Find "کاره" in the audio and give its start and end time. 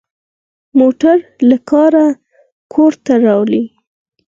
1.69-2.05